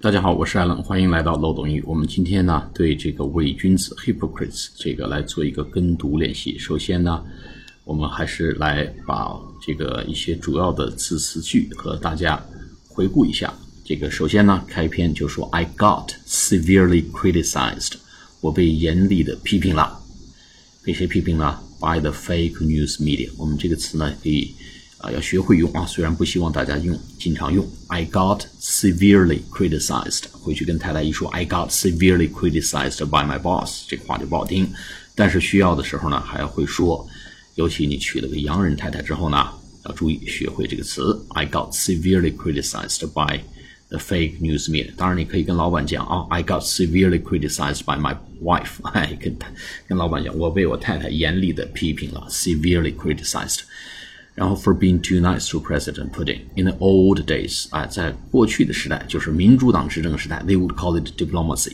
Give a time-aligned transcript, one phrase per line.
[0.00, 1.82] 大家好，我是艾伦，欢迎来到漏斗英语。
[1.84, 6.56] 我们今天呢，对这个伪君子 （hypocrites） 这个来做一个跟读练习。
[6.56, 7.20] 首先呢，
[7.82, 12.40] 我们还是来把这个一些主要的字词句和大家
[12.86, 13.52] 回顾一下。
[13.84, 17.94] 这个首先呢，开篇就说 “I got severely criticized”，
[18.40, 19.98] 我被严厉的批评了。
[20.84, 23.32] 被谁批评呢？By the fake news media。
[23.36, 24.54] 我们这个词呢，可以。
[24.98, 25.86] 啊，要学会用啊！
[25.86, 27.64] 虽然不希望大家用，经常用。
[27.86, 30.24] I got severely criticized。
[30.32, 33.84] 回去跟太太一说，I got severely criticized by my boss。
[33.88, 34.68] 这个话就不好听，
[35.14, 37.06] 但是需要的时候呢，还要会说。
[37.54, 39.48] 尤其你娶了个洋人太太之后呢，
[39.84, 41.24] 要注意学会这个词。
[41.30, 43.40] I got severely criticized by
[43.90, 44.92] the fake news media。
[44.96, 48.84] 当然，你可以跟老板讲啊，I got severely criticized by my wife。
[48.92, 49.36] 哎，跟
[49.86, 53.60] 跟老板讲，我被我太太严厉的批评了，severely criticized。
[54.38, 61.08] 然后 for being too nice to President Putin in the old days 啊，在过去的时代，就是民主党执政时代，they would call it
[61.20, 61.72] diplomacy，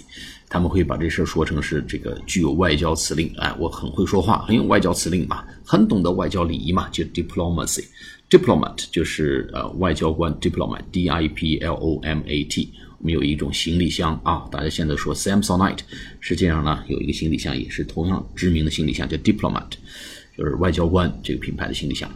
[0.48, 7.84] 他们会把这事儿说成是这个具有外交辞令，哎，我很会说话，很有外交辞令嘛，很懂得外交礼仪嘛，就 diplomacy。
[8.30, 12.72] diplomat 就是呃外交官，diplomat，d i p l o m a t。
[12.98, 15.80] 我们有一种行李箱啊，大家现在说 Samsonite，
[16.20, 19.72] 实际上呢有一个行李箱也是同样知名的行李箱，叫 diplomat。
[20.36, 22.10] 就是外交官这个品牌的形象。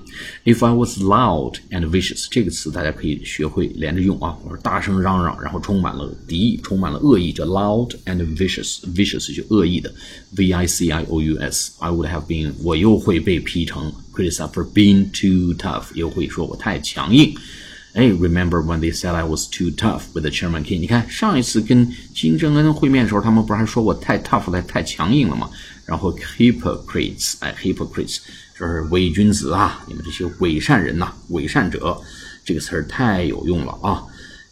[0.45, 4.37] If I was loud and vicious，这个词大家可以学会连着用啊。
[4.45, 9.93] 我说大声嚷嚷，然后充满了敌意，充满了恶意，叫 loud and vicious，vicious 就恶意的
[10.37, 11.73] ，v i c i o u s。
[11.79, 17.35] I would have been，我又会被批成 criticized for being too tough，又会说我太强硬。
[17.95, 20.81] 哎，Remember when they said I was too tough with the chairman King？
[20.81, 25.51] 你看上一次跟金正恩会面的时候，他们不是还说我太 tough 了，太强硬了吗？
[25.87, 28.19] 然后 hypocrites，哎，hypocrites
[28.59, 29.85] 就是伪君子啊！
[29.89, 31.99] 你们这些伪善人呐，伪善者，
[32.45, 34.05] 这个词儿太有用了啊！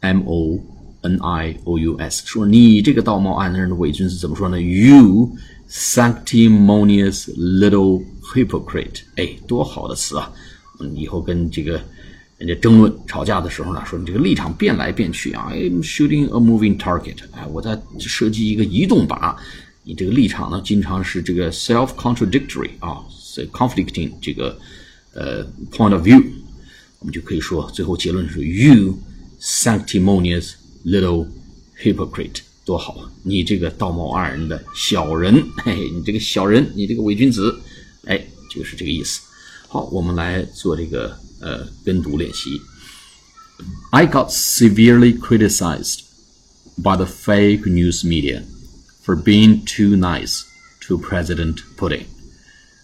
[0.00, 0.60] m o
[1.02, 4.60] n i o u s，说你这个道貌岸然的伪君子怎么说呢？
[4.60, 5.30] You
[5.68, 10.30] Sanctimonious little hypocrite，哎，多好的词啊！
[10.78, 11.80] 嗯，以后跟这个
[12.38, 19.34] 人家争论、吵架的时候呢，说你这个立场变来变去啊，I'm shooting a moving target，哎，我在射击一个移动靶。
[19.82, 23.02] 你这个立场呢，经常是这个 self-contradictory 啊，
[23.52, 24.56] conflicting 这个
[25.12, 26.22] 呃 point of view，
[26.98, 28.98] 我们就可以说，最后结论是 you
[29.40, 30.52] sanctimonious
[30.84, 31.28] little
[31.82, 32.40] hypocrite。
[32.64, 33.12] 多好啊！
[33.22, 37.54] 你这个道貌岸然的小人，嘿嘿，你这个小人，你这个伪君子，
[38.06, 39.20] 哎，就是这个意思。
[39.68, 42.58] 好，我们来做这个呃跟读练习。
[43.90, 46.04] I got severely criticized
[46.78, 48.44] by the fake news media
[49.04, 50.44] for being too nice
[50.86, 52.06] to President Putin.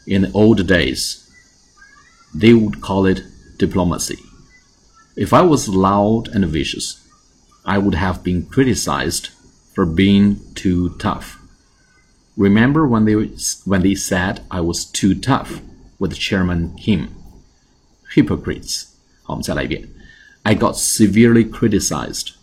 [0.05, 1.21] In the old days,
[2.39, 3.23] they would call it
[3.58, 4.20] diplomacy.
[5.16, 7.02] If I was loud and vicious,
[7.66, 9.30] I would have been criticized
[9.74, 11.40] for being too tough.
[12.38, 13.14] Remember when they
[13.66, 15.62] when they said I was too tough
[16.00, 17.16] with Chairman Kim?
[18.14, 18.96] Hypocrites.
[19.28, 22.34] I got severely criticized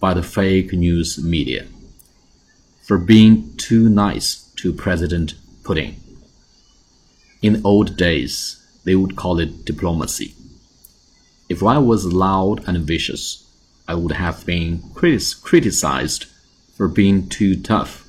[0.00, 1.66] by the fake news media
[2.86, 5.34] for being too nice to President
[5.64, 5.94] Putin.
[7.42, 10.35] In old days, they would call it diplomacy.
[11.49, 13.45] If I was loud and vicious,
[13.87, 16.25] I would have been criticized
[16.75, 18.05] for being too tough.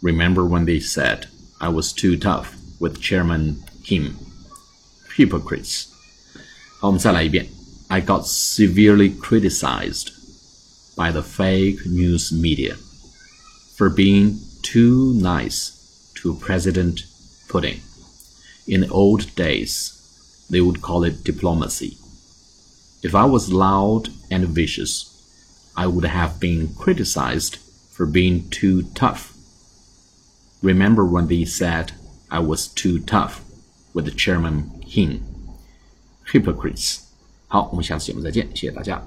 [0.00, 1.28] Remember when they said
[1.60, 4.16] I was too tough with Chairman Kim?
[5.16, 5.88] Hypocrites.
[6.80, 7.48] 好，我们再来一遍。
[7.88, 10.08] I got severely criticized
[10.96, 12.76] by the fake news media
[13.76, 15.72] for being too nice
[16.22, 17.04] to President
[17.48, 17.80] Putin.
[18.66, 19.92] In the old days,
[20.50, 21.97] they would call it diplomacy.
[23.01, 25.05] If I was loud and vicious,
[25.75, 27.57] I would have been criticized
[27.91, 29.33] for being too tough.
[30.61, 31.93] Remember when they said
[32.29, 33.41] I was too tough
[33.93, 35.21] with Chairman Kim?
[36.31, 36.99] Hypocrites.
[37.47, 39.01] 好，我们下次节目再见，谢谢大家。